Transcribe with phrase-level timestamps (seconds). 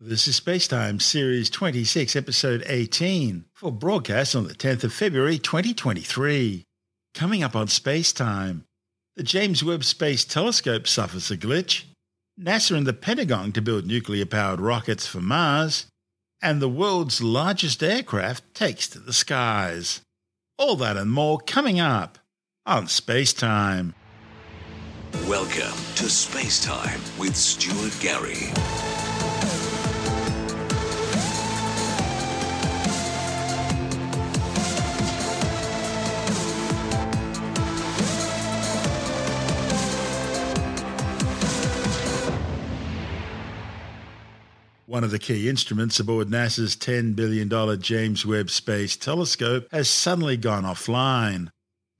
[0.00, 6.62] This is Spacetime Series 26, Episode 18, for broadcast on the 10th of February 2023.
[7.14, 8.62] Coming up on Spacetime,
[9.16, 11.82] the James Webb Space Telescope suffers a glitch,
[12.40, 15.86] NASA and the Pentagon to build nuclear powered rockets for Mars,
[16.40, 20.00] and the world's largest aircraft takes to the skies.
[20.60, 22.20] All that and more coming up
[22.64, 23.94] on Spacetime.
[25.26, 28.52] Welcome to Spacetime with Stuart Gary.
[44.98, 50.36] One of the key instruments aboard NASA's $10 billion James Webb Space Telescope has suddenly
[50.36, 51.50] gone offline.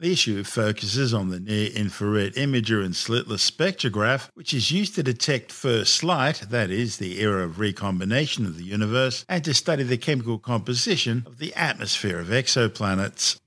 [0.01, 5.05] The issue focuses on the near infrared imager and slitless spectrograph, which is used to
[5.05, 9.85] detect first light, that is, the era of recombination of the universe, and to study
[9.85, 13.39] the chemical composition of the atmosphere of exoplanets.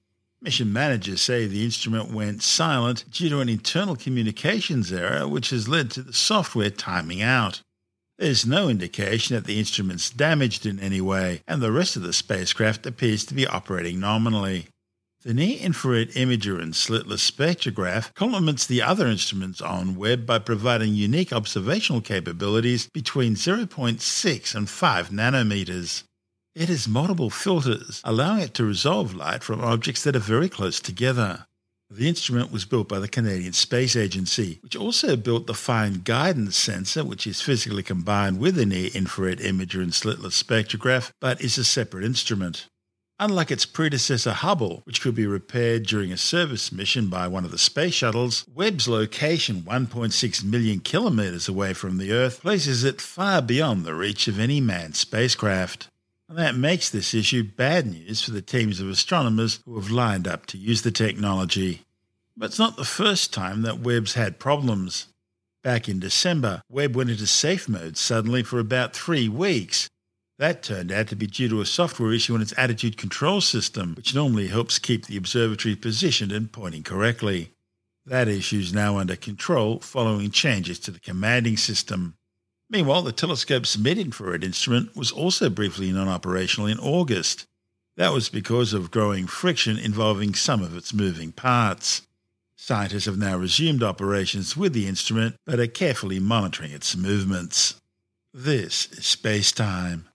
[0.41, 5.67] Mission managers say the instrument went silent due to an internal communications error, which has
[5.67, 7.61] led to the software timing out.
[8.21, 12.13] There's no indication that the instrument's damaged in any way, and the rest of the
[12.13, 14.67] spacecraft appears to be operating nominally.
[15.23, 20.93] The near infrared imager and slitless spectrograph complements the other instruments on Webb by providing
[20.93, 26.03] unique observational capabilities between 0.6 and 5 nanometers.
[26.53, 30.79] It has multiple filters, allowing it to resolve light from objects that are very close
[30.79, 31.47] together.
[31.93, 36.55] The instrument was built by the Canadian Space Agency, which also built the Fine Guidance
[36.55, 41.57] Sensor, which is physically combined with the near infrared imager and slitless spectrograph, but is
[41.57, 42.67] a separate instrument.
[43.19, 47.51] Unlike its predecessor Hubble, which could be repaired during a service mission by one of
[47.51, 53.41] the space shuttles, Webb's location 1.6 million kilometres away from the Earth places it far
[53.41, 55.89] beyond the reach of any manned spacecraft.
[56.31, 60.29] And that makes this issue bad news for the teams of astronomers who have lined
[60.29, 61.81] up to use the technology.
[62.37, 65.07] But it's not the first time that Webb's had problems.
[65.61, 69.89] Back in December, Webb went into safe mode suddenly for about three weeks.
[70.39, 73.93] That turned out to be due to a software issue in its attitude control system,
[73.95, 77.51] which normally helps keep the observatory positioned and pointing correctly.
[78.05, 82.15] That issue is now under control following changes to the commanding system.
[82.71, 87.45] Meanwhile, the telescope's mid infrared instrument was also briefly non operational in August.
[87.97, 92.03] That was because of growing friction involving some of its moving parts.
[92.55, 97.75] Scientists have now resumed operations with the instrument but are carefully monitoring its movements.
[98.33, 100.07] This is space time.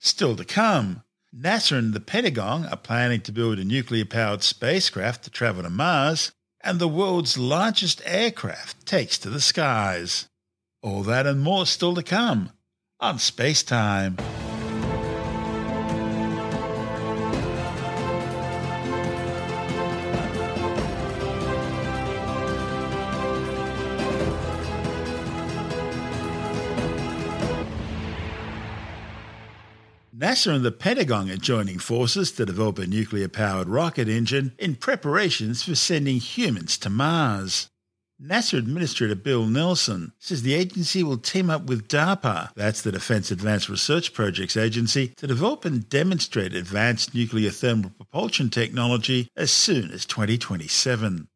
[0.00, 5.22] Still to come, NASA and the Pentagon are planning to build a nuclear powered spacecraft
[5.22, 10.26] to travel to Mars, and the world's largest aircraft takes to the skies.
[10.82, 12.50] All that and more still to come
[13.00, 14.16] on Space Time.
[30.20, 34.74] NASA and the Pentagon are joining forces to develop a nuclear powered rocket engine in
[34.74, 37.69] preparations for sending humans to Mars.
[38.22, 43.30] NASA Administrator Bill Nelson says the agency will team up with DARPA, that's the Defense
[43.30, 49.90] Advanced Research Projects Agency, to develop and demonstrate advanced nuclear thermal propulsion technology as soon
[49.90, 51.28] as 2027.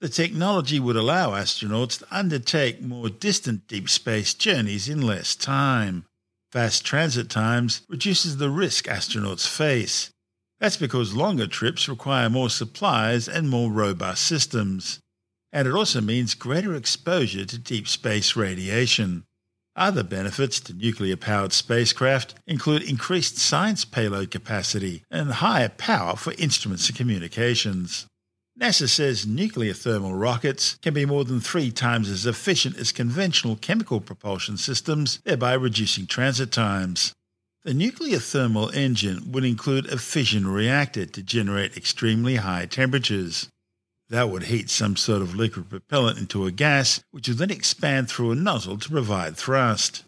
[0.00, 6.04] The technology would allow astronauts to undertake more distant deep space journeys in less time.
[6.52, 10.12] Fast transit times reduces the risk astronauts face.
[10.60, 15.00] That's because longer trips require more supplies and more robust systems
[15.52, 19.24] and it also means greater exposure to deep space radiation.
[19.76, 26.32] Other benefits to nuclear powered spacecraft include increased science payload capacity and higher power for
[26.32, 28.06] instruments and communications.
[28.60, 33.54] NASA says nuclear thermal rockets can be more than three times as efficient as conventional
[33.54, 37.12] chemical propulsion systems, thereby reducing transit times.
[37.62, 43.48] The nuclear thermal engine would include a fission reactor to generate extremely high temperatures.
[44.10, 48.08] That would heat some sort of liquid propellant into a gas, which would then expand
[48.08, 50.04] through a nozzle to provide thrust.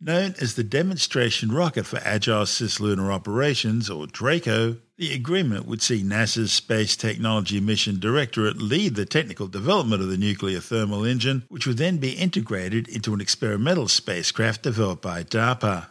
[0.00, 6.02] Known as the Demonstration Rocket for Agile Cislunar Operations, or DRACO, the agreement would see
[6.02, 11.66] NASA's Space Technology Mission Directorate lead the technical development of the nuclear thermal engine, which
[11.66, 15.86] would then be integrated into an experimental spacecraft developed by DARPA.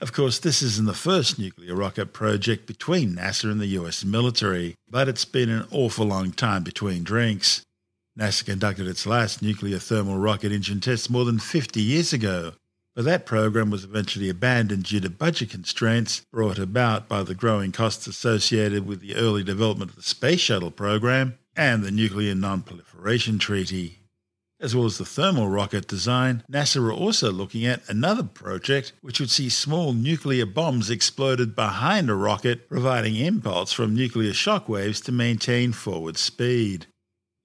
[0.00, 4.74] Of course, this isn't the first nuclear rocket project between NASA and the US military,
[4.88, 7.66] but it's been an awful long time between drinks.
[8.18, 12.52] NASA conducted its last nuclear thermal rocket engine test more than 50 years ago.
[12.96, 17.70] but that program was eventually abandoned due to budget constraints brought about by the growing
[17.70, 23.38] costs associated with the early development of the Space Shuttle program and the Nuclear Non-Proliferation
[23.38, 23.99] Treaty.
[24.62, 29.18] As well as the thermal rocket design, NASA are also looking at another project which
[29.18, 35.00] would see small nuclear bombs exploded behind a rocket, providing impulse from nuclear shock waves
[35.00, 36.86] to maintain forward speed.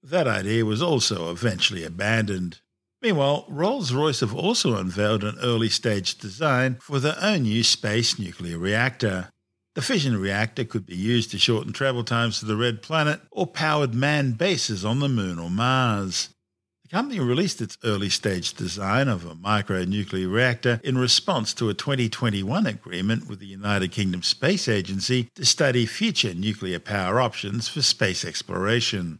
[0.02, 2.60] That idea was also eventually abandoned.
[3.00, 8.18] Meanwhile, Rolls Royce have also unveiled an early stage design for their own new space
[8.18, 9.30] nuclear reactor.
[9.74, 13.46] The fission reactor could be used to shorten travel times to the Red Planet or
[13.46, 16.28] powered manned bases on the Moon or Mars.
[16.86, 21.74] The company released its early stage design of a micronuclear reactor in response to a
[21.74, 27.82] 2021 agreement with the United Kingdom Space Agency to study future nuclear power options for
[27.82, 29.18] space exploration.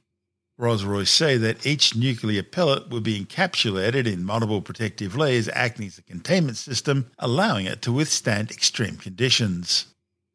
[0.56, 5.98] Rolls-Royce say that each nuclear pellet will be encapsulated in multiple protective layers acting as
[5.98, 9.86] a containment system, allowing it to withstand extreme conditions.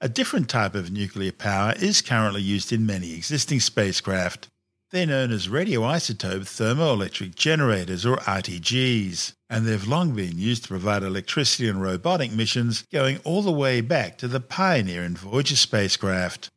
[0.01, 4.50] A different type of nuclear power is currently used in many existing spacecraft.
[4.91, 11.01] They're known as radioisotope thermoelectric generators, or RTGs, and they've long been used to provide
[11.01, 16.49] electricity on robotic missions going all the way back to the Pioneer and Voyager spacecraft.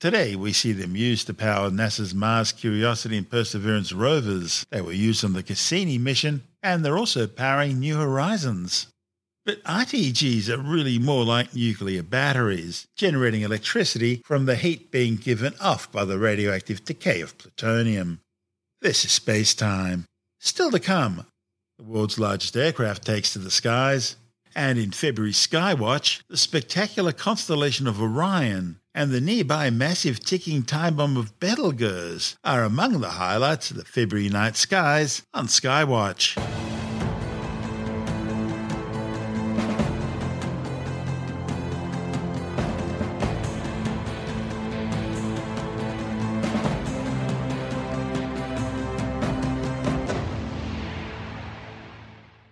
[0.00, 4.66] Today, we see them used to power NASA's Mars Curiosity and Perseverance rovers.
[4.68, 8.88] They were used on the Cassini mission, and they're also powering New Horizons.
[9.48, 15.54] But RTGs are really more like nuclear batteries, generating electricity from the heat being given
[15.58, 18.20] off by the radioactive decay of plutonium.
[18.82, 20.04] This is space time.
[20.38, 21.24] Still to come,
[21.78, 24.16] the world's largest aircraft takes to the skies,
[24.54, 30.96] and in February Skywatch, the spectacular constellation of Orion and the nearby massive ticking time
[30.96, 36.36] bomb of Betelgeuse are among the highlights of the February night skies on Skywatch.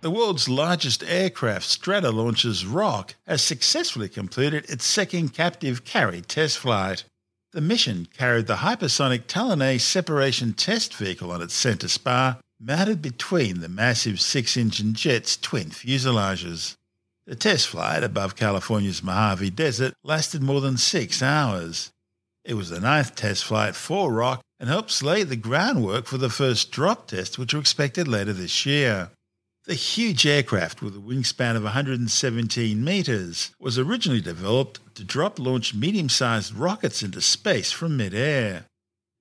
[0.06, 7.03] The world's largest aircraft, Stratolaunch's Roc, has successfully completed its second captive carry test flight.
[7.50, 13.03] The mission carried the hypersonic Talon A separation test vehicle on its center spar, mounted
[13.03, 16.76] between the massive six engine jet's twin fuselages.
[17.26, 21.91] The test flight above California's Mojave Desert lasted more than six hours.
[22.44, 26.31] It was the ninth test flight for Roc and helps lay the groundwork for the
[26.31, 29.11] first drop tests, which are expected later this year.
[29.66, 35.74] The huge aircraft with a wingspan of 117 metres was originally developed to drop launch
[35.74, 38.66] medium sized rockets into space from mid-air.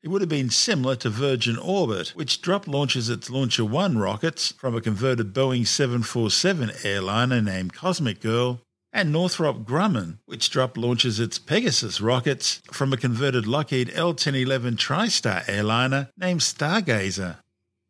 [0.04, 4.52] It would have been similar to Virgin Orbit, which drop launches its Launcher 1 rockets
[4.52, 8.62] from a converted Boeing 747 airliner named Cosmic Girl,
[8.94, 14.76] and Northrop Grumman, which drop launches its Pegasus rockets from a converted Lockheed L 1011
[14.76, 17.38] TriStar airliner named Stargazer.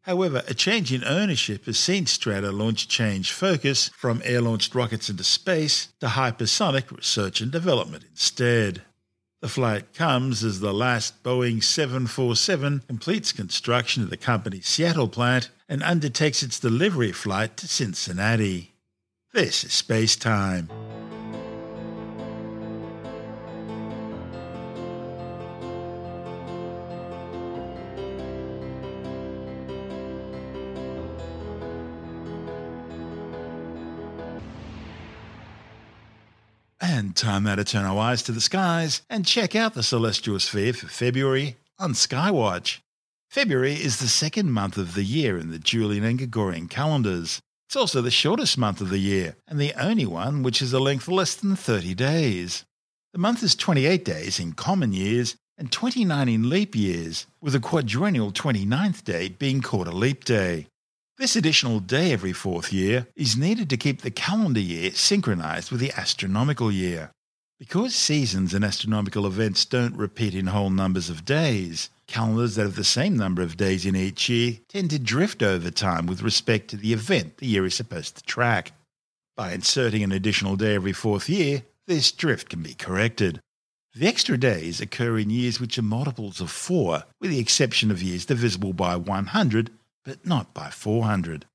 [0.05, 5.23] However, a change in ownership has seen Stratolaunch change focus from air launched rockets into
[5.23, 8.83] space to hypersonic research and development instead.
[9.41, 15.49] The flight comes as the last Boeing 747 completes construction of the company's Seattle plant
[15.67, 18.73] and undertakes its delivery flight to Cincinnati.
[19.33, 20.69] This is Space Time.
[37.15, 40.73] Time now to turn our eyes to the skies and check out the celestial sphere
[40.73, 42.79] for February on Skywatch.
[43.29, 47.41] February is the second month of the year in the Julian and Gregorian calendars.
[47.67, 50.79] It's also the shortest month of the year and the only one which is a
[50.79, 52.65] length less than 30 days.
[53.13, 57.59] The month is 28 days in common years and 29 in leap years, with a
[57.59, 60.67] quadrennial 29th day being called a leap day.
[61.17, 65.79] This additional day every fourth year is needed to keep the calendar year synchronized with
[65.79, 67.11] the astronomical year.
[67.57, 72.75] Because seasons and astronomical events don't repeat in whole numbers of days, calendars that have
[72.75, 76.67] the same number of days in each year tend to drift over time with respect
[76.71, 78.73] to the event the year is supposed to track.
[79.37, 83.39] By inserting an additional day every fourth year, this drift can be corrected.
[83.95, 88.03] The extra days occur in years which are multiples of 4, with the exception of
[88.03, 89.71] years divisible by 100
[90.05, 91.45] but not by 400.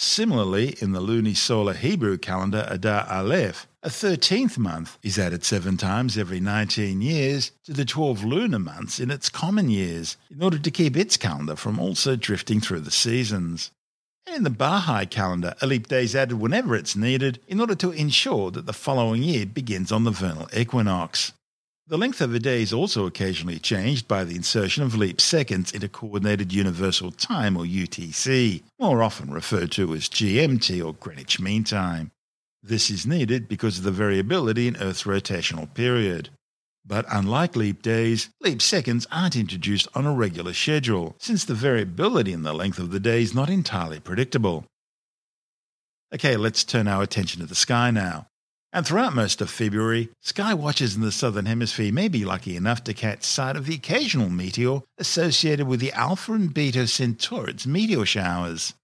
[0.00, 6.16] Similarly, in the lunisolar Hebrew calendar Adar Aleph, a 13th month is added seven times
[6.16, 10.70] every 19 years to the 12 lunar months in its common years in order to
[10.70, 13.72] keep its calendar from also drifting through the seasons.
[14.26, 17.74] And in the Baha'i calendar, a leap day is added whenever it's needed in order
[17.76, 21.32] to ensure that the following year begins on the vernal equinox.
[21.88, 25.72] The length of a day is also occasionally changed by the insertion of leap seconds
[25.72, 31.64] into Coordinated Universal Time or UTC, more often referred to as GMT or Greenwich Mean
[31.64, 32.10] Time.
[32.62, 36.28] This is needed because of the variability in Earth's rotational period.
[36.84, 42.34] But unlike leap days, leap seconds aren't introduced on a regular schedule, since the variability
[42.34, 44.66] in the length of the day is not entirely predictable.
[46.12, 48.26] Okay, let's turn our attention to the sky now.
[48.72, 52.84] And throughout most of February, sky watchers in the southern hemisphere may be lucky enough
[52.84, 58.04] to catch sight of the occasional meteor associated with the Alpha and Beta Centaurids meteor
[58.04, 58.74] showers.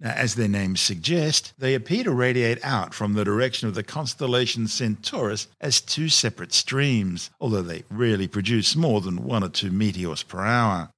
[0.00, 3.82] Now, as their names suggest, they appear to radiate out from the direction of the
[3.82, 9.70] constellation Centaurus as two separate streams, although they rarely produce more than one or two
[9.70, 10.90] meteors per hour.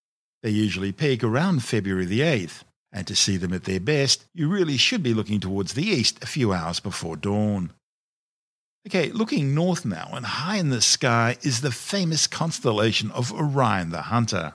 [0.42, 2.62] They usually peak around February the 8th,
[2.92, 6.22] and to see them at their best, you really should be looking towards the east
[6.22, 7.72] a few hours before dawn.
[8.86, 13.90] Okay, looking north now, and high in the sky is the famous constellation of Orion
[13.90, 14.54] the Hunter.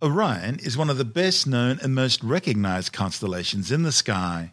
[0.00, 4.52] Orion is one of the best known and most recognized constellations in the sky.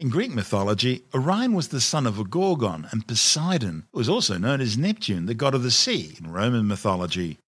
[0.00, 4.36] In Greek mythology, Orion was the son of a Gorgon and Poseidon, who was also
[4.36, 7.38] known as Neptune, the god of the sea, in Roman mythology.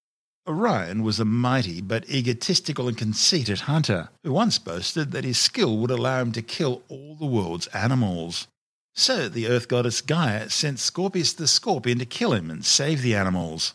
[0.47, 5.77] Orion was a mighty but egotistical and conceited hunter who once boasted that his skill
[5.79, 8.47] would allow him to kill all the world's animals.
[8.95, 13.15] So the earth goddess Gaia sent Scorpius the scorpion to kill him and save the
[13.15, 13.73] animals.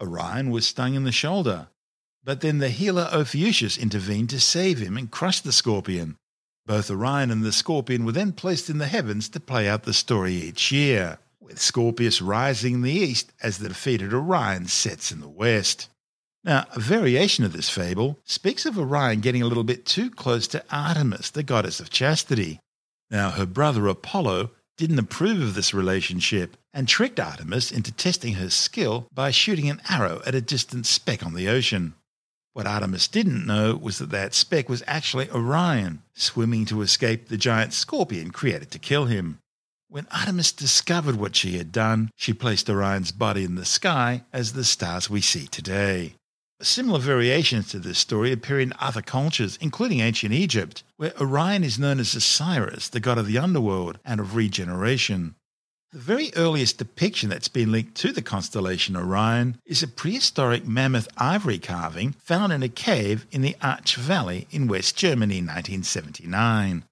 [0.00, 1.68] Orion was stung in the shoulder,
[2.24, 6.16] but then the healer Ophiuchus intervened to save him and crush the scorpion.
[6.64, 9.92] Both Orion and the scorpion were then placed in the heavens to play out the
[9.92, 15.20] story each year, with Scorpius rising in the east as the defeated Orion sets in
[15.20, 15.88] the west.
[16.44, 20.46] Now, a variation of this fable speaks of Orion getting a little bit too close
[20.48, 22.60] to Artemis, the goddess of chastity.
[23.12, 28.48] Now, her brother Apollo didn't approve of this relationship and tricked Artemis into testing her
[28.48, 31.92] skill by shooting an arrow at a distant speck on the ocean.
[32.54, 37.36] What Artemis didn't know was that that speck was actually Orion, swimming to escape the
[37.36, 39.38] giant scorpion created to kill him.
[39.88, 44.54] When Artemis discovered what she had done, she placed Orion's body in the sky as
[44.54, 46.14] the stars we see today.
[46.62, 51.76] Similar variations to this story appear in other cultures, including ancient Egypt, where Orion is
[51.76, 55.34] known as Osiris, the god of the underworld and of regeneration.
[55.90, 61.08] The very earliest depiction that's been linked to the constellation Orion is a prehistoric mammoth
[61.18, 66.84] ivory carving found in a cave in the Ach Valley in West Germany in 1979.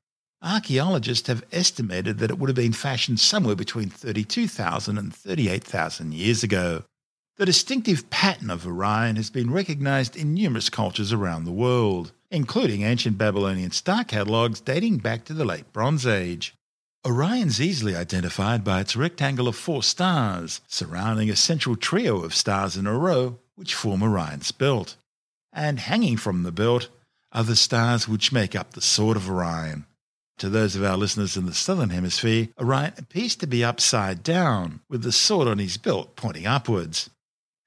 [0.42, 6.42] Archaeologists have estimated that it would have been fashioned somewhere between 32,000 and 38,000 years
[6.42, 6.82] ago.
[7.40, 12.82] The distinctive pattern of Orion has been recognized in numerous cultures around the world, including
[12.82, 16.54] ancient Babylonian star catalogues dating back to the Late Bronze Age.
[17.02, 22.76] Orion's easily identified by its rectangle of four stars, surrounding a central trio of stars
[22.76, 24.96] in a row which form Orion's belt.
[25.50, 26.90] And hanging from the belt
[27.32, 29.86] are the stars which make up the Sword of Orion.
[30.40, 34.80] To those of our listeners in the southern hemisphere, Orion appears to be upside down,
[34.90, 37.08] with the sword on his belt pointing upwards.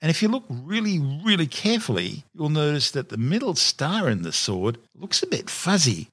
[0.04, 4.34] And if you look really, really carefully, you'll notice that the middle star in the
[4.34, 6.10] sword looks a bit fuzzy.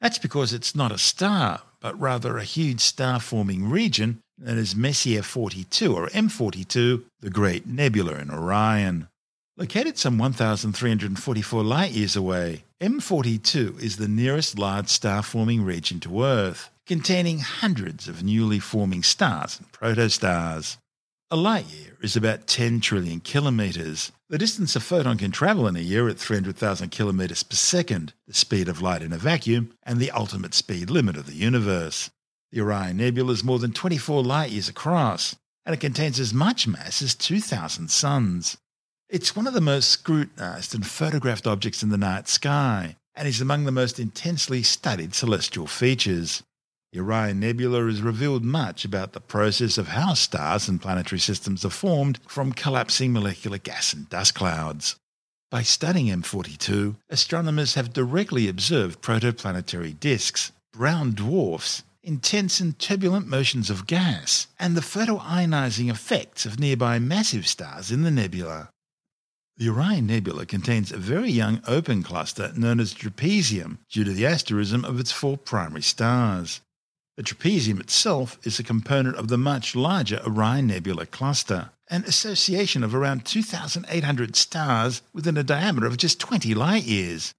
[0.00, 4.76] That's because it's not a star, but rather a huge star forming region known as
[4.76, 9.08] Messier 42 or M42, the Great Nebula in Orion.
[9.56, 16.22] Located some 1,344 light years away, M42 is the nearest large star forming region to
[16.22, 20.76] Earth, containing hundreds of newly forming stars and protostars.
[21.32, 25.76] A light year is about 10 trillion kilometres, the distance a photon can travel in
[25.76, 29.98] a year at 300,000 kilometres per second, the speed of light in a vacuum, and
[29.98, 32.10] the ultimate speed limit of the universe.
[32.50, 35.34] The Orion Nebula is more than 24 light years across,
[35.64, 38.58] and it contains as much mass as 2,000 suns.
[39.08, 43.40] It's one of the most scrutinized and photographed objects in the night sky, and is
[43.40, 46.42] among the most intensely studied celestial features.
[46.94, 51.70] Orion Nebula has revealed much about the process of how stars and planetary systems are
[51.70, 54.96] formed from collapsing molecular gas and dust clouds.
[55.50, 63.70] By studying M42, astronomers have directly observed protoplanetary disks, brown dwarfs, intense and turbulent motions
[63.70, 68.68] of gas, and the photoionizing effects of nearby massive stars in the nebula.
[69.56, 74.26] The Orion Nebula contains a very young open cluster known as trapezium due to the
[74.26, 76.60] asterism of its four primary stars.
[77.16, 82.82] The trapezium itself is a component of the much larger Orion Nebula cluster, an association
[82.82, 87.34] of around 2,800 stars within a diameter of just 20 light years.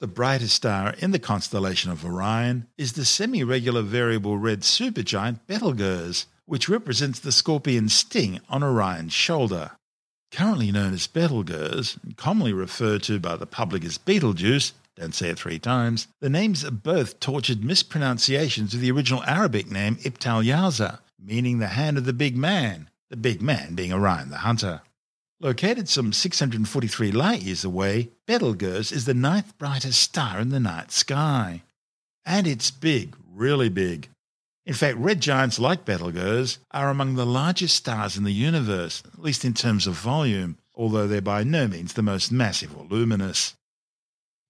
[0.00, 6.26] The brightest star in the constellation of Orion is the semi-regular variable red supergiant Betelgeuse,
[6.46, 9.70] which represents the scorpion sting on Orion's shoulder.
[10.32, 15.28] Currently known as Betelgeuse, and commonly referred to by the public as Betelgeuse, don't say
[15.28, 20.44] it three times, the names are both tortured mispronunciations of the original Arabic name Ibtal
[20.44, 24.80] Yauza, meaning the hand of the big man, the big man being Orion the hunter.
[25.38, 30.90] Located some 643 light years away, Betelgeuse is the ninth brightest star in the night
[30.90, 31.62] sky.
[32.24, 34.08] And it's big, really big.
[34.64, 39.20] In fact, red giants like Betelgeuse are among the largest stars in the universe, at
[39.20, 43.54] least in terms of volume, although they're by no means the most massive or luminous.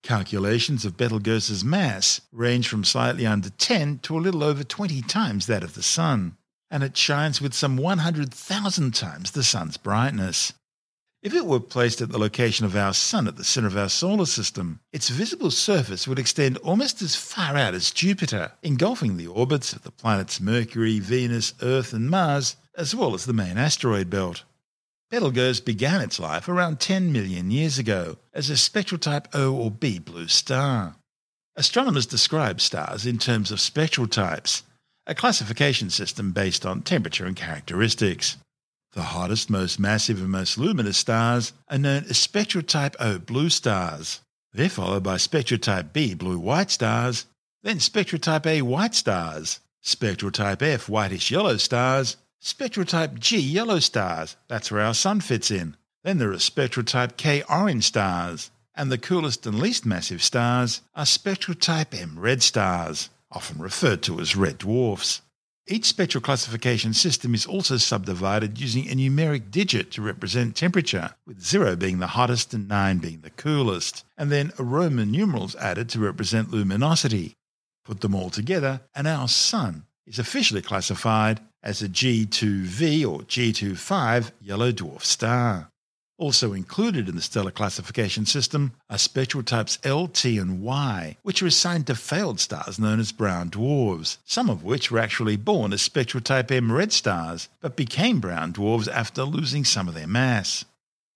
[0.03, 5.47] Calculations of Betelgeuse's mass range from slightly under 10 to a little over 20 times
[5.47, 6.37] that of the Sun,
[6.71, 10.53] and it shines with some 100,000 times the Sun's brightness.
[11.23, 13.89] If it were placed at the location of our Sun at the center of our
[13.89, 19.27] solar system, its visible surface would extend almost as far out as Jupiter, engulfing the
[19.27, 24.09] orbits of the planets Mercury, Venus, Earth, and Mars, as well as the main asteroid
[24.09, 24.45] belt.
[25.09, 29.71] Betelgeuse began its life around 10 million years ago as a spectral type O or
[29.71, 30.97] B blue star.
[31.55, 34.65] Astronomers describe stars in terms of spectral types,
[35.07, 38.37] a classification system based on temperature and characteristics.
[38.95, 43.49] The hottest, most massive, and most luminous stars are known as spectral type O blue
[43.49, 44.23] stars.
[44.53, 47.27] They're followed by spectral type B blue white stars,
[47.63, 53.39] then spectral type A white stars, spectral type F whitish yellow stars, spectral type G
[53.39, 54.37] yellow stars.
[54.49, 55.77] That's where our sun fits in.
[56.05, 60.83] Then there are spectral type K orange stars, and the coolest and least massive stars
[60.95, 65.23] are spectral type M red stars, often referred to as red dwarfs.
[65.69, 71.45] Each spectral classification system is also subdivided using a numeric digit to represent temperature, with
[71.45, 75.99] 0 being the hottest and 9 being the coolest, and then Roman numerals added to
[75.99, 77.35] represent luminosity.
[77.85, 84.31] Put them all together, and our Sun is officially classified as a G2V or G25
[84.41, 85.71] yellow dwarf star.
[86.19, 91.43] Also included in the stellar classification system are spectral types L, T, and Y, which
[91.43, 95.75] are assigned to failed stars known as brown dwarfs, some of which were actually born
[95.75, 100.07] as spectral type M red stars, but became brown dwarfs after losing some of their
[100.07, 100.65] mass.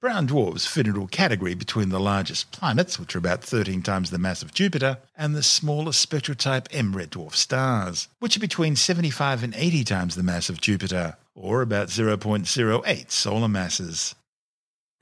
[0.01, 4.11] Brown dwarfs fit into a category between the largest planets, which are about 13 times
[4.11, 8.41] the mass of Jupiter, and the smallest spectral type M red dwarf stars, which are
[8.41, 14.15] between 75 and 80 times the mass of Jupiter, or about 0.08 solar masses.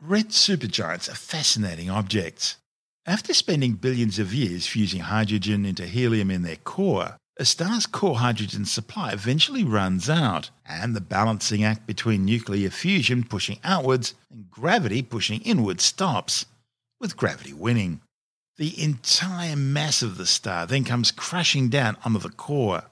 [0.02, 2.56] Red supergiants are fascinating objects.
[3.06, 8.18] After spending billions of years fusing hydrogen into helium in their core, a star's core
[8.18, 14.50] hydrogen supply eventually runs out, and the balancing act between nuclear fusion pushing outwards and
[14.50, 16.46] gravity pushing inwards stops,
[17.00, 18.00] with gravity winning.
[18.56, 22.82] The entire mass of the star then comes crashing down onto the core.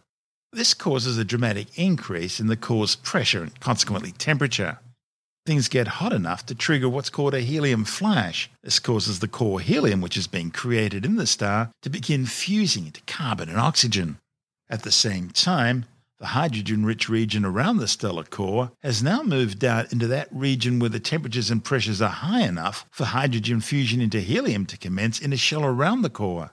[0.53, 4.79] This causes a dramatic increase in the core's pressure and consequently temperature
[5.47, 8.51] things get hot enough to trigger what's called a helium flash.
[8.63, 12.87] This causes the core helium, which has been created in the star, to begin fusing
[12.87, 14.19] into carbon and oxygen.
[14.69, 15.85] At the same time,
[16.19, 20.79] the hydrogen rich region around the stellar core has now moved out into that region
[20.79, 25.21] where the temperatures and pressures are high enough for hydrogen fusion into helium to commence
[25.21, 26.51] in a shell around the core.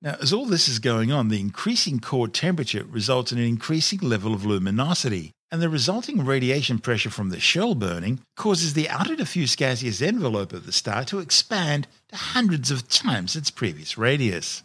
[0.00, 4.00] Now, as all this is going on, the increasing core temperature results in an increasing
[4.00, 9.16] level of luminosity, and the resulting radiation pressure from the shell burning causes the outer
[9.16, 14.62] diffuse gaseous envelope of the star to expand to hundreds of times its previous radius.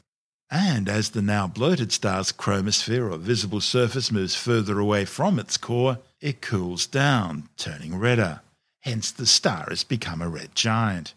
[0.56, 5.58] And as the now bloated star's chromosphere or visible surface moves further away from its
[5.58, 8.42] core, it cools down, turning redder.
[8.82, 11.16] Hence, the star has become a red giant.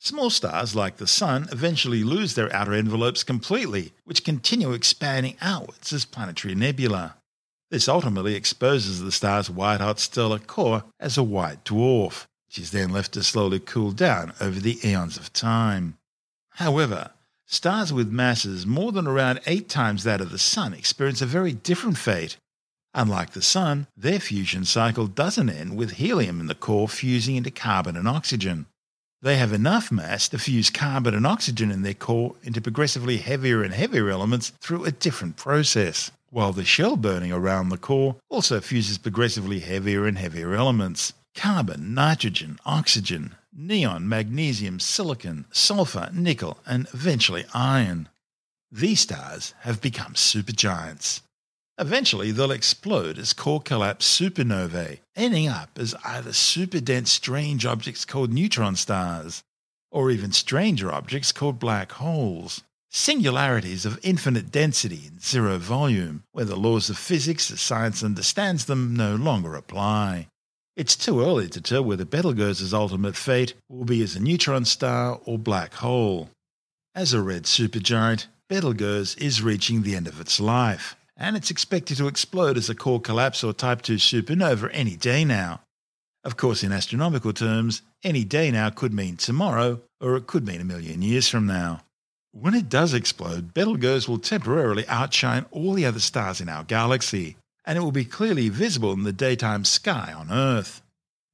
[0.00, 5.92] Small stars like the Sun eventually lose their outer envelopes completely, which continue expanding outwards
[5.92, 7.14] as planetary nebula.
[7.70, 12.72] This ultimately exposes the star's white hot stellar core as a white dwarf, which is
[12.72, 15.98] then left to slowly cool down over the eons of time.
[16.54, 17.12] However,
[17.52, 21.52] stars with masses more than around eight times that of the Sun experience a very
[21.52, 22.36] different fate.
[22.94, 27.50] Unlike the Sun, their fusion cycle doesn't end with helium in the core fusing into
[27.50, 28.66] carbon and oxygen.
[29.20, 33.62] They have enough mass to fuse carbon and oxygen in their core into progressively heavier
[33.62, 38.60] and heavier elements through a different process while the shell burning around the core also
[38.60, 46.88] fuses progressively heavier and heavier elements carbon, nitrogen, oxygen, neon, magnesium, silicon, sulfur, nickel, and
[46.92, 48.08] eventually iron.
[48.70, 51.20] These stars have become supergiants.
[51.78, 58.04] Eventually, they'll explode as core collapse supernovae, ending up as either super dense strange objects
[58.04, 59.42] called neutron stars,
[59.90, 62.62] or even stranger objects called black holes.
[62.94, 68.66] singularities of infinite density and zero volume, where the laws of physics as science understands
[68.66, 70.28] them no longer apply.
[70.74, 75.20] It's too early to tell whether Betelgeuse's ultimate fate will be as a neutron star
[75.26, 76.30] or black hole.
[76.94, 81.98] As a red supergiant, Betelgeuse is reaching the end of its life, and it's expected
[81.98, 85.60] to explode as a core collapse or Type II supernova any day now.
[86.24, 90.60] Of course, in astronomical terms, any day now could mean tomorrow, or it could mean
[90.62, 91.82] a million years from now.
[92.30, 97.36] When it does explode, Betelgeuse will temporarily outshine all the other stars in our galaxy,
[97.64, 100.82] and it will be clearly visible in the daytime sky on Earth.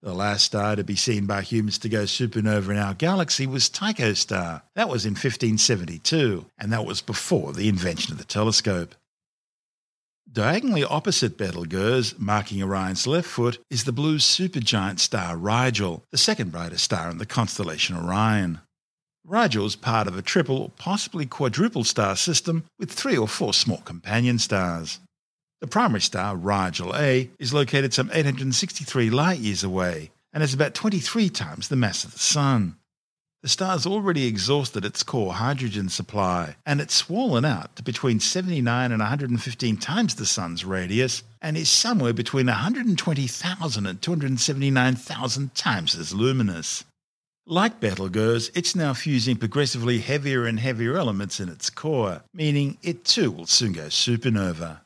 [0.02, 3.68] The last star to be seen by humans to go supernova in our galaxy was
[3.68, 4.62] Tycho star.
[4.76, 8.94] That was in 1572, and that was before the invention of the telescope.
[10.30, 16.52] Diagonally opposite Betelgeuse, marking Orion's left foot, is the blue supergiant star Rigel, the second
[16.52, 18.60] brightest star in the constellation Orion.
[19.24, 23.78] Rigel is part of a triple, possibly quadruple star system with three or four small
[23.78, 25.00] companion stars.
[25.60, 30.74] The primary star, Rigel A, is located some 863 light years away and has about
[30.74, 32.76] 23 times the mass of the Sun.
[33.42, 38.20] The star has already exhausted its core hydrogen supply, and it's swollen out to between
[38.20, 45.96] 79 and 115 times the Sun's radius, and is somewhere between 120,000 and 279,000 times
[45.96, 46.84] as luminous.
[47.46, 53.04] Like Betelgeuse, it's now fusing progressively heavier and heavier elements in its core, meaning it
[53.04, 54.80] too will soon go supernova.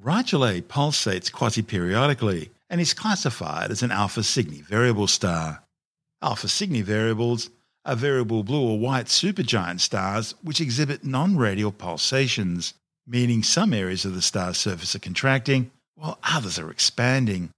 [0.00, 5.64] Rigel A pulsates quasi-periodically and is classified as an Alpha Cygni variable star.
[6.22, 7.50] Alpha Cygni variables
[7.84, 12.74] are variable blue or white supergiant stars which exhibit non-radial pulsations,
[13.08, 17.50] meaning some areas of the star's surface are contracting while others are expanding.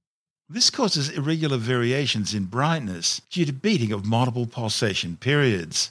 [0.49, 5.91] This causes irregular variations in brightness due to beating of multiple pulsation periods.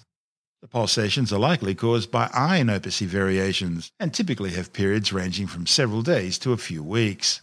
[0.61, 5.65] The pulsations are likely caused by iron opacity variations and typically have periods ranging from
[5.65, 7.41] several days to a few weeks.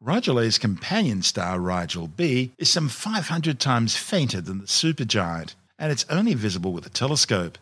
[0.00, 5.90] Rigel A's companion star Rigel B is some 500 times fainter than the supergiant, and
[5.90, 7.58] it's only visible with a telescope.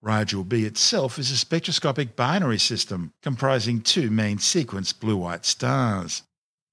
[0.00, 6.22] Rigel B itself is a spectroscopic binary system comprising two main sequence blue white stars.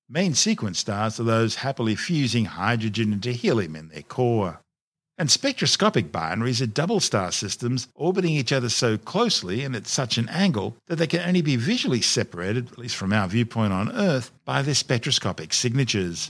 [0.08, 4.62] Main sequence stars are those happily fusing hydrogen into helium in their core.
[5.20, 10.20] And spectroscopic binaries are double star systems orbiting each other so closely and at such
[10.20, 13.92] an angle that they can only be visually separated, at least from our viewpoint on
[13.92, 16.30] Earth, by their spectroscopic signatures.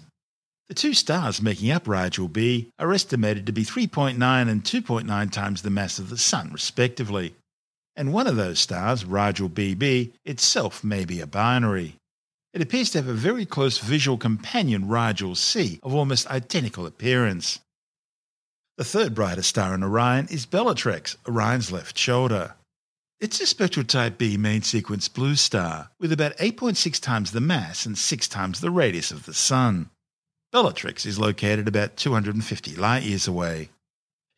[0.69, 4.15] The two stars making up Rigel B are estimated to be 3.9
[4.49, 7.35] and 2.9 times the mass of the Sun, respectively.
[7.95, 11.95] And one of those stars, Rigel BB, itself may be a binary.
[12.53, 17.59] It appears to have a very close visual companion, Rigel C, of almost identical appearance.
[18.77, 22.53] The third brightest star in Orion is Bellatrix, Orion's left shoulder.
[23.19, 27.85] It's a spectral type B main sequence blue star with about 8.6 times the mass
[27.85, 29.89] and 6 times the radius of the Sun.
[30.51, 33.69] Bellatrix is located about 250 light years away.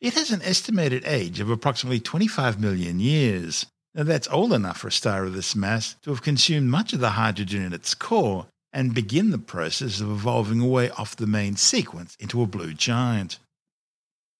[0.00, 4.88] It has an estimated age of approximately 25 million years, now, that's old enough for
[4.88, 8.46] a star of this mass to have consumed much of the hydrogen in its core
[8.72, 13.40] and begin the process of evolving away off the main sequence into a blue giant.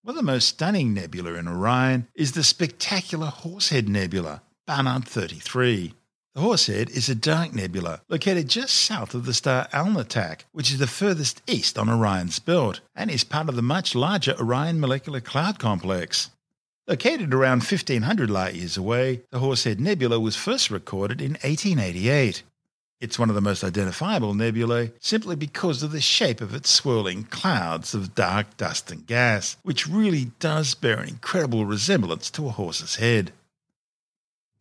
[0.02, 5.92] One of the most stunning nebula in Orion is the spectacular Horsehead Nebula, Barnard 33.
[6.34, 10.78] The Horsehead is a dark nebula located just south of the star Alnitak, which is
[10.78, 15.20] the furthest east on Orion's belt and is part of the much larger Orion Molecular
[15.20, 16.30] Cloud Complex.
[16.88, 22.42] Located around 1500 light years away, the Horsehead Nebula was first recorded in 1888.
[23.00, 27.24] It's one of the most identifiable nebulae simply because of the shape of its swirling
[27.24, 32.50] clouds of dark dust and gas, which really does bear an incredible resemblance to a
[32.50, 33.32] horse's head.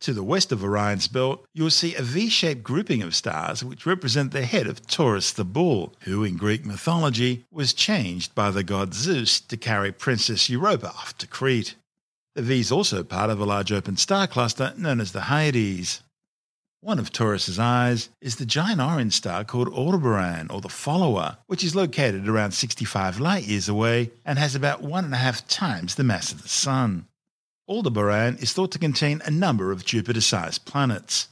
[0.03, 3.85] To the west of Orion's belt, you'll see a V shaped grouping of stars which
[3.85, 8.63] represent the head of Taurus the bull, who in Greek mythology was changed by the
[8.63, 11.75] god Zeus to carry Princess Europa off to Crete.
[12.35, 16.01] The V is also part of a large open star cluster known as the Hyades.
[16.81, 21.61] One of Taurus's eyes is the giant orange star called Aldebaran, or the Follower, which
[21.61, 25.95] is located around 65 light years away and has about one and a half times
[25.95, 27.05] the mass of the Sun.
[27.67, 31.27] Aldebaran is thought to contain a number of Jupiter sized planets.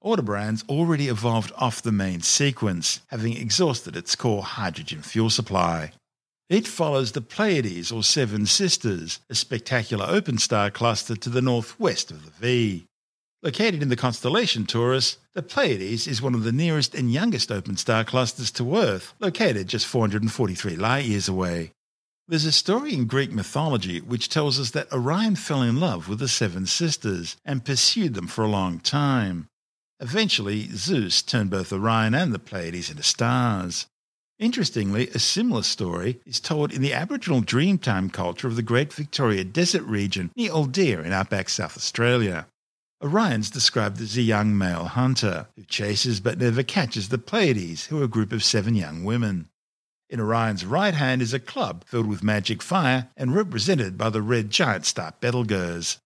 [0.00, 5.92] Aldebaran's already evolved off the main sequence, having exhausted its core hydrogen fuel supply.
[6.48, 12.10] It follows the Pleiades or Seven Sisters, a spectacular open star cluster to the northwest
[12.10, 12.86] of the V.
[13.44, 17.76] Located in the constellation Taurus, the Pleiades is one of the nearest and youngest open
[17.76, 21.72] star clusters to Earth, located just 443 light years away.
[22.28, 26.20] There's a story in Greek mythology which tells us that Orion fell in love with
[26.20, 29.48] the seven sisters and pursued them for a long time.
[29.98, 33.86] Eventually, Zeus turned both Orion and the Pleiades into stars.
[34.38, 39.42] Interestingly, a similar story is told in the Aboriginal Dreamtime culture of the Great Victoria
[39.42, 42.46] Desert region near Aldea in outback South Australia.
[43.02, 48.00] Orion's described as a young male hunter who chases but never catches the Pleiades, who
[48.00, 49.48] are a group of seven young women.
[50.08, 54.22] In Orion's right hand is a club filled with magic fire and represented by the
[54.22, 55.98] red giant star Betelgeuse.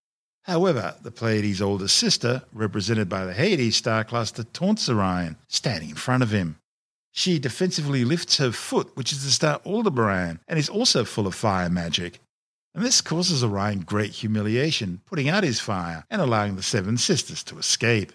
[0.44, 5.96] However, the Pleiades' older sister, represented by the Hyades star cluster, taunts Orion, standing in
[5.96, 6.56] front of him.
[7.12, 11.34] She defensively lifts her foot, which is the star Aldebaran, and is also full of
[11.34, 12.20] fire magic.
[12.76, 17.42] And this causes Orion great humiliation, putting out his fire and allowing the Seven Sisters
[17.44, 18.12] to escape.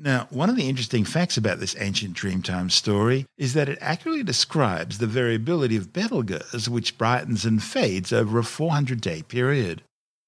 [0.00, 4.24] Now, one of the interesting facts about this ancient Dreamtime story is that it accurately
[4.24, 9.82] describes the variability of Betelgeuse, which brightens and fades over a 400 day period.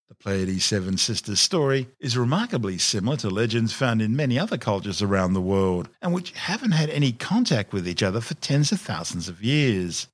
[0.08, 5.02] The Pleiades Seven Sisters story is remarkably similar to legends found in many other cultures
[5.02, 8.80] around the world, and which haven't had any contact with each other for tens of
[8.80, 10.06] thousands of years.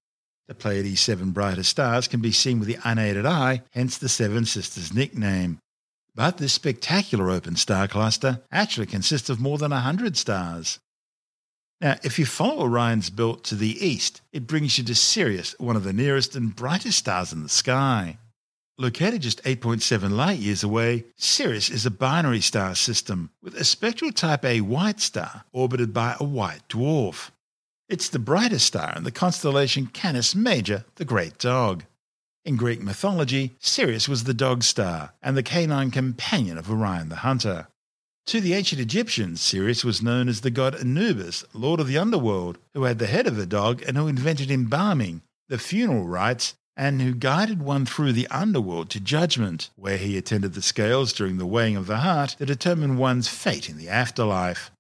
[0.49, 4.45] The Pleiades' seven brightest stars can be seen with the unaided eye, hence the Seven
[4.45, 5.59] Sisters nickname.
[6.15, 10.79] But this spectacular open star cluster actually consists of more than 100 stars.
[11.81, 15.77] Now, if you follow Orion's belt to the east, it brings you to Sirius, one
[15.77, 18.19] of the nearest and brightest stars in the sky.
[18.79, 24.13] Located just 8.7 light years away, Sirius is a binary star system with a spectral
[24.13, 27.31] type A white star orbited by a white dwarf.
[27.89, 31.85] It's the brightest star in the constellation Canis Major, the Great Dog.
[32.45, 37.17] In Greek mythology, Sirius was the dog star and the canine companion of Orion the
[37.17, 37.69] hunter.
[38.27, 42.59] To the ancient Egyptians, Sirius was known as the god Anubis, lord of the underworld,
[42.75, 47.01] who had the head of a dog and who invented embalming, the funeral rites, and
[47.01, 51.47] who guided one through the underworld to judgment, where he attended the scales during the
[51.47, 54.73] weighing of the heart to determine one's fate in the afterlife.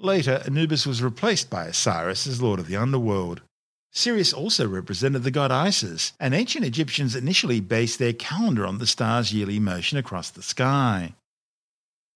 [0.00, 3.42] Later, Anubis was replaced by Osiris as lord of the underworld.
[3.90, 8.86] Sirius also represented the god Isis, and ancient Egyptians initially based their calendar on the
[8.86, 11.14] star's yearly motion across the sky.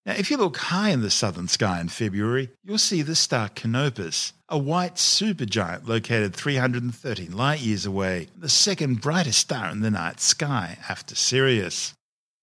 [0.07, 3.49] Now, if you look high in the southern sky in February, you'll see the star
[3.49, 9.91] Canopus, a white supergiant located 313 light years away, the second brightest star in the
[9.91, 11.95] night sky after Sirius.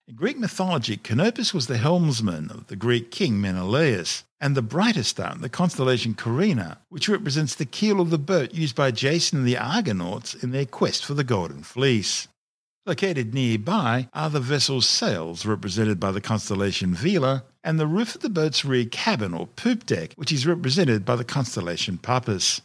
[0.08, 5.12] In Greek mythology, Canopus was the helmsman of the Greek king Menelaus, and the brightest
[5.12, 9.48] star the constellation Carina, which represents the keel of the boat used by Jason and
[9.48, 12.28] the Argonauts in their quest for the Golden Fleece.
[12.86, 18.22] Located nearby are the vessel's sails, represented by the constellation Vela, and the roof of
[18.22, 22.62] the boat's rear cabin or poop deck, which is represented by the constellation Puppis.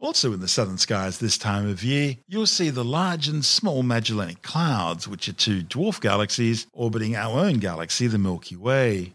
[0.00, 3.84] Also in the southern skies this time of year, you'll see the large and small
[3.84, 9.12] Magellanic Clouds, which are two dwarf galaxies orbiting our own galaxy, the Milky Way.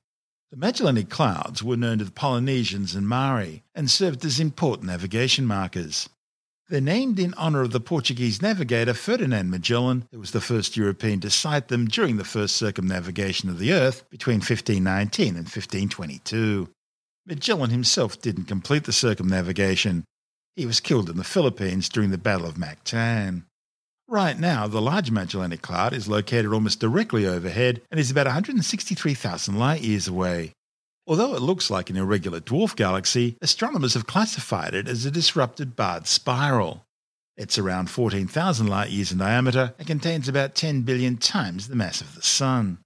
[0.50, 5.46] The Magellanic Clouds were known to the Polynesians and Maori and served as important navigation
[5.46, 6.08] markers.
[6.70, 11.20] They're named in honour of the Portuguese navigator Ferdinand Magellan, who was the first European
[11.22, 16.70] to sight them during the first circumnavigation of the Earth between 1519 and 1522.
[17.26, 20.06] Magellan himself didn't complete the circumnavigation,
[20.58, 23.44] he was killed in the Philippines during the Battle of Mactan.
[24.10, 29.60] Right now, the Large Magellanic Cloud is located almost directly overhead and is about 163,000
[29.60, 30.54] light years away.
[31.06, 35.76] Although it looks like an irregular dwarf galaxy, astronomers have classified it as a disrupted
[35.76, 36.86] barred spiral.
[37.36, 42.00] It's around 14,000 light years in diameter and contains about 10 billion times the mass
[42.00, 42.78] of the Sun.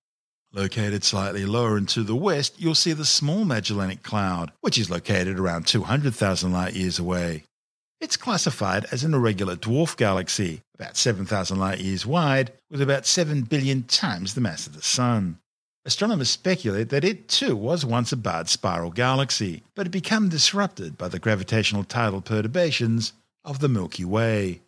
[0.51, 4.89] Located slightly lower and to the west, you'll see the Small Magellanic Cloud, which is
[4.89, 7.43] located around 200,000 light years away.
[8.01, 13.43] It's classified as an irregular dwarf galaxy, about 7,000 light years wide, with about 7
[13.43, 15.37] billion times the mass of the Sun.
[15.85, 20.97] Astronomers speculate that it too was once a barred spiral galaxy, but had become disrupted
[20.97, 23.13] by the gravitational tidal perturbations
[23.45, 24.61] of the Milky Way.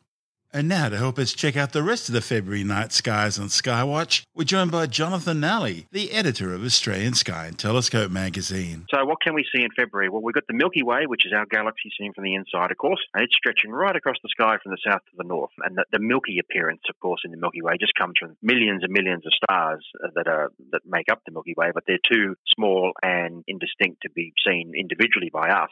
[0.56, 3.48] And now, to help us check out the rest of the February night skies on
[3.48, 8.86] Skywatch, we're joined by Jonathan Nally, the editor of Australian Sky and Telescope magazine.
[8.94, 10.10] So, what can we see in February?
[10.10, 12.78] Well, we've got the Milky Way, which is our galaxy seen from the inside, of
[12.78, 15.50] course, and it's stretching right across the sky from the south to the north.
[15.58, 18.84] And the, the Milky appearance, of course, in the Milky Way just comes from millions
[18.84, 22.36] and millions of stars that are that make up the Milky Way, but they're too
[22.56, 25.72] small and indistinct to be seen individually by us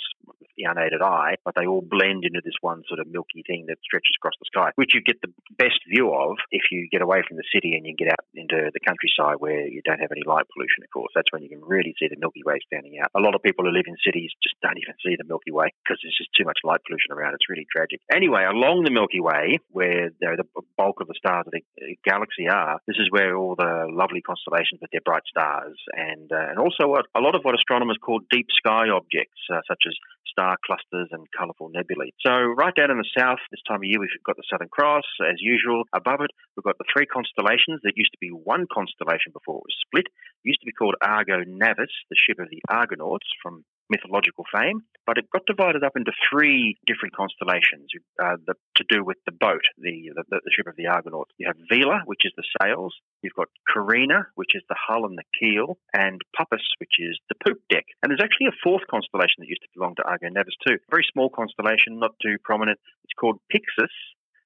[0.57, 3.77] the unaided eye, but they all blend into this one sort of milky thing that
[3.83, 7.23] stretches across the sky, which you get the best view of if you get away
[7.27, 10.23] from the city and you get out into the countryside where you don't have any
[10.25, 11.11] light pollution, of course.
[11.15, 13.11] That's when you can really see the Milky Way standing out.
[13.15, 15.73] A lot of people who live in cities just don't even see the Milky Way
[15.83, 17.33] because there's just too much light pollution around.
[17.33, 18.01] It's really tragic.
[18.13, 20.43] Anyway, along the Milky Way, where the
[20.77, 21.63] bulk of the stars of the
[22.03, 26.49] galaxy are, this is where all the lovely constellations with their bright stars and uh,
[26.51, 29.95] and also a lot of what astronomers call deep sky objects, uh, such as
[30.29, 32.11] star clusters and colourful nebulae.
[32.25, 35.05] So right down in the south, this time of year, we've got the Southern Cross,
[35.21, 35.83] as usual.
[35.93, 39.67] Above it, we've got the three constellations that used to be one constellation before it
[39.67, 40.07] was split.
[40.07, 44.81] It used to be called Argo Navis, the ship of the Argonauts from mythological fame,
[45.05, 47.91] but it got divided up into three different constellations
[48.23, 51.31] uh, the, to do with the boat, the, the, the ship of the Argonauts.
[51.37, 52.95] You have Vela, which is the sails.
[53.21, 57.35] You've got Carina, which is the hull and the keel, and Puppis, which is the
[57.45, 57.85] poop deck.
[58.01, 60.79] And there's actually a fourth constellation that used to belong to Argo Navis too.
[60.89, 62.79] Very small constellation, not too prominent.
[63.03, 63.91] It's called Pyxis,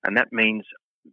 [0.03, 0.65] and that means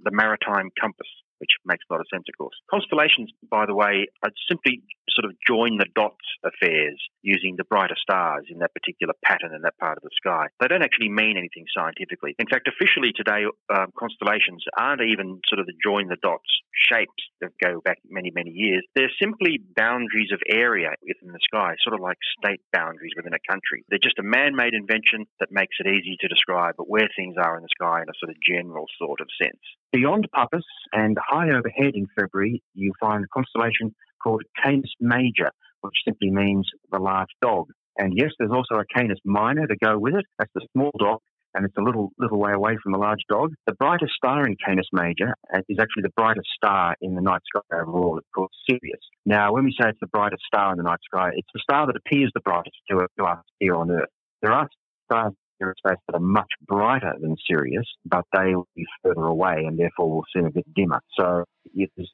[0.02, 1.08] the maritime compass
[1.42, 2.54] which makes a lot of sense, of course.
[2.70, 4.78] Constellations, by the way, are simply
[5.14, 9.62] sort of join the dots affairs using the brighter stars in that particular pattern in
[9.62, 10.46] that part of the sky.
[10.60, 12.34] They don't actually mean anything scientifically.
[12.38, 17.22] In fact, officially today, um, constellations aren't even sort of the join the dots shapes
[17.40, 18.82] that go back many, many years.
[18.94, 23.42] They're simply boundaries of area within the sky, sort of like state boundaries within a
[23.50, 23.84] country.
[23.88, 27.56] They're just a man made invention that makes it easy to describe where things are
[27.56, 29.60] in the sky in a sort of general sort of sense.
[29.92, 35.94] Beyond Puppis and high overhead in February, you find a constellation called Canis Major, which
[36.04, 37.66] simply means the large dog.
[37.98, 40.24] And yes, there's also a Canis Minor to go with it.
[40.38, 41.20] That's the small dog,
[41.54, 43.52] and it's a little little way away from the large dog.
[43.66, 47.42] The brightest star in Canis Major uh, is actually the brightest star in the night
[47.54, 48.16] sky overall.
[48.18, 49.00] It's called Sirius.
[49.26, 51.86] Now, when we say it's the brightest star in the night sky, it's the star
[51.86, 54.08] that appears the brightest to, us here on Earth.
[54.40, 54.68] There are
[55.04, 59.64] stars in space that are much brighter than Sirius, but they will be further away
[59.66, 61.00] and therefore will seem a bit dimmer.
[61.18, 61.44] So
[61.74, 62.10] there's,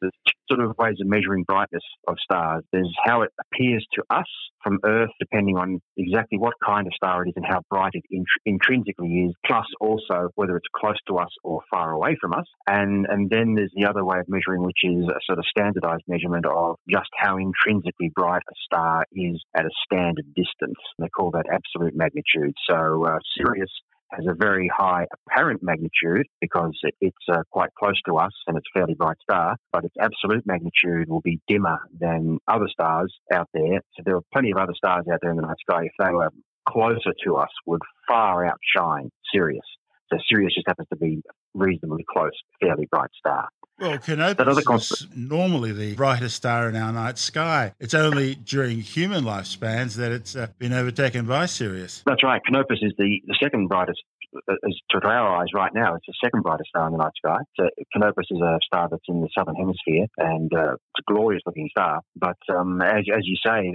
[0.51, 2.65] sort of ways of measuring brightness of stars.
[2.73, 4.27] There's how it appears to us
[4.63, 8.05] from Earth, depending on exactly what kind of star it is and how bright it
[8.11, 12.47] int- intrinsically is, plus also whether it's close to us or far away from us.
[12.67, 16.05] And, and then there's the other way of measuring, which is a sort of standardized
[16.09, 20.79] measurement of just how intrinsically bright a star is at a standard distance.
[20.99, 22.55] They call that absolute magnitude.
[22.69, 23.71] So uh, Sirius
[24.11, 28.67] has a very high apparent magnitude because it's uh, quite close to us and it's
[28.75, 33.49] a fairly bright star, but its absolute magnitude will be dimmer than other stars out
[33.53, 33.81] there.
[33.97, 35.85] So there are plenty of other stars out there in the night sky.
[35.85, 36.31] If they were
[36.69, 39.65] closer to us, would far outshine Sirius.
[40.13, 41.23] So Sirius just happens to be
[41.55, 43.49] reasonably close, fairly bright star.
[43.79, 47.75] Well, Canopus is normally the brightest star in our night sky.
[47.79, 52.03] It's only during human lifespans that it's uh, been overtaken by Sirius.
[52.05, 52.43] That's right.
[52.45, 54.03] Canopus is the, the second brightest
[54.35, 57.39] as to our eyes right now, it's the second brightest star in the night sky.
[57.59, 61.43] So Canopus is a star that's in the southern hemisphere, and uh, it's a glorious
[61.47, 62.01] looking star.
[62.17, 63.73] But um, as, as you say,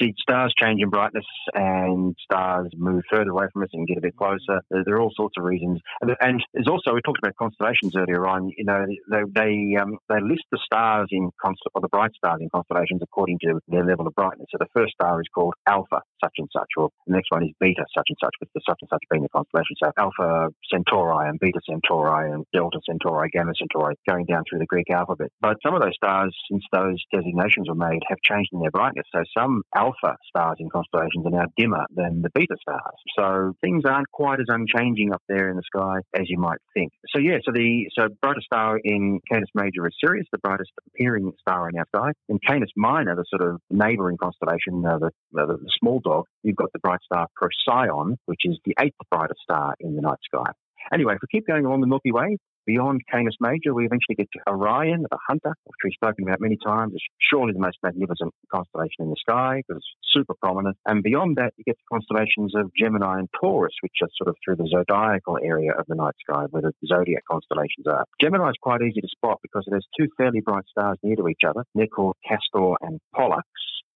[0.00, 4.00] see, stars change in brightness, and stars move further away from us and get a
[4.00, 4.60] bit closer.
[4.70, 7.94] There, there are all sorts of reasons, and, and, there's also we talked about constellations
[7.96, 8.50] earlier on.
[8.56, 12.38] You know, they they, um, they list the stars in const- or the bright stars
[12.40, 14.48] in constellations according to their level of brightness.
[14.50, 17.50] So the first star is called Alpha, such and such, or the next one is
[17.60, 21.28] Beta, such and such, with the such and such being the constellation so Alpha Centauri
[21.28, 25.28] and Beta Centauri and Delta Centauri, Gamma Centauri, going down through the Greek alphabet.
[25.40, 29.06] But some of those stars, since those designations were made, have changed in their brightness.
[29.14, 32.98] So some Alpha stars in constellations are now dimmer than the Beta stars.
[33.18, 36.92] So things aren't quite as unchanging up there in the sky as you might think.
[37.14, 41.32] So yeah, so the so brightest star in Canis Major is Sirius, the brightest appearing
[41.40, 42.12] star in our sky.
[42.28, 46.56] In Canis Minor, the sort of neighbouring constellation, uh, the, the, the small dog, you've
[46.56, 50.50] got the bright star Procyon, which is the eighth brightest star in the night sky.
[50.92, 54.28] Anyway, if we keep going along the Milky Way, beyond Canis Major, we eventually get
[54.32, 56.92] to Orion, the Hunter, which we've spoken about many times.
[56.94, 60.76] It's surely the most magnificent constellation in the sky because it's super prominent.
[60.86, 64.36] And beyond that, you get the constellations of Gemini and Taurus, which are sort of
[64.44, 68.04] through the zodiacal area of the night sky, where the zodiac constellations are.
[68.20, 71.28] Gemini is quite easy to spot because it has two fairly bright stars near to
[71.28, 71.64] each other.
[71.74, 73.46] They're called Castor and Pollux.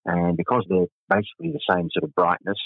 [0.07, 2.59] And because they're basically the same sort of brightness,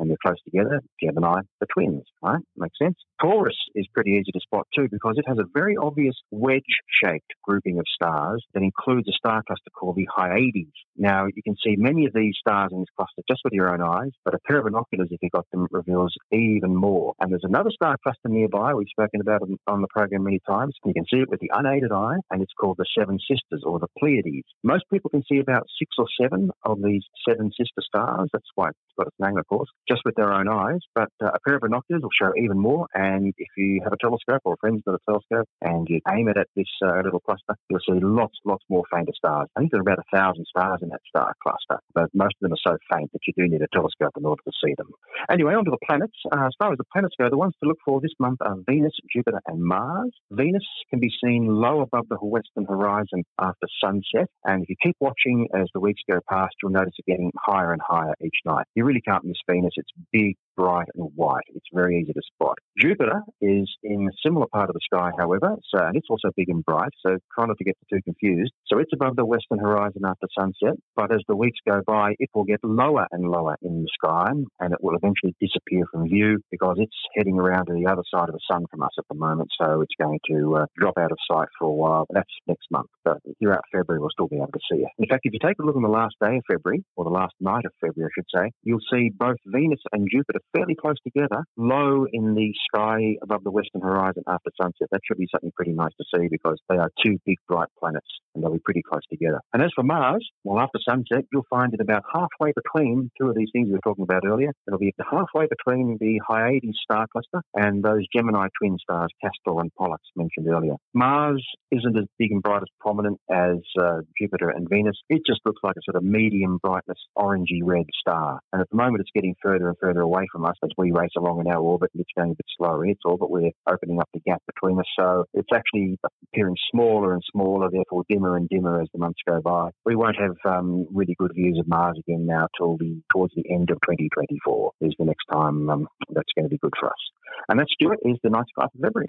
[0.00, 2.40] and they're close together, Gemini, the twins, right?
[2.56, 2.96] Makes sense.
[3.20, 7.78] Taurus is pretty easy to spot too because it has a very obvious wedge-shaped grouping
[7.78, 10.72] of stars that includes a star cluster called the Hyades.
[10.96, 13.82] Now, you can see many of these stars in this cluster just with your own
[13.82, 17.14] eyes, but a pair of binoculars, if you've got them, reveals even more.
[17.20, 20.74] And there's another star cluster nearby we've spoken about on the program many times.
[20.84, 23.78] You can see it with the unaided eye, and it's called the Seven Sisters or
[23.78, 24.48] the Pleiades.
[24.62, 28.30] Most people can see about six or seven of these seven sister stars.
[28.32, 29.68] That's why it's got its name, of course.
[29.90, 30.80] Just with their own eyes.
[30.94, 32.86] But uh, a pair of binoculars will show even more.
[32.94, 36.28] And if you have a telescope or a friend's got a telescope and you aim
[36.28, 39.48] it at this uh, little cluster, you'll see lots, lots more fainter stars.
[39.56, 42.48] I think there are about a thousand stars in that star cluster, but most of
[42.48, 44.88] them are so faint that you do need a telescope in order to see them.
[45.30, 46.16] Anyway, on to the planets.
[46.30, 48.56] Uh, as far as the planets go, the ones to look for this month are
[48.68, 50.12] Venus, Jupiter, and Mars.
[50.30, 54.96] Venus can be seen low above the western horizon after sunset, and if you keep
[55.00, 58.66] watching as the weeks go past, you'll notice it getting higher and higher each night.
[58.74, 59.69] You really can't miss Venus.
[59.76, 61.48] It's big, bright and white.
[61.54, 62.58] It's very easy to spot.
[62.78, 66.48] Jupiter is in a similar part of the sky, however, so and it's also big
[66.48, 68.52] and bright, so try not to get too confused.
[68.66, 72.28] So it's above the western horizon after sunset, but as the weeks go by, it
[72.34, 74.26] will get lower and lower in the sky,
[74.60, 78.28] and it will eventually disappear from view because it's heading around to the other side
[78.28, 81.12] of the sun from us at the moment, so it's going to uh, drop out
[81.12, 82.06] of sight for a while.
[82.10, 84.88] That's next month, but throughout February we'll still be able to see it.
[84.98, 87.10] In fact, if you take a look on the last day of February, or the
[87.10, 90.96] last night of February, I should say, you'll see both Venus and Jupiter fairly close
[91.04, 94.88] together, low in the sky above the western horizon after sunset.
[94.90, 98.06] That should be something pretty nice to see because they are two big bright planets
[98.34, 99.40] and they'll be pretty close together.
[99.52, 103.36] And as for Mars, well, after sunset, you'll find it about halfway between two of
[103.36, 104.52] these things we were talking about earlier.
[104.66, 109.72] It'll be halfway between the Hyades star cluster and those Gemini twin stars, Castor and
[109.74, 110.74] Pollux, mentioned earlier.
[110.94, 114.96] Mars isn't as big and bright as prominent as uh, Jupiter and Venus.
[115.08, 118.40] It just looks like a sort of medium brightness, orangey red star.
[118.52, 121.10] And at the moment, it's getting further and further away from us as we race
[121.16, 121.90] along in our orbit.
[121.94, 123.30] It's going a bit slower in its orbit.
[123.30, 124.86] We're opening up the gap between us.
[124.98, 125.98] So it's actually
[126.32, 129.70] appearing smaller and smaller, therefore dimmer and dimmer as the months go by.
[129.84, 133.44] We won't have um, really good views of Mars again now till the towards the
[133.50, 137.00] end of 2024 is the next time um, that's going to be good for us.
[137.48, 139.08] And that, Stuart, is the night sky for February.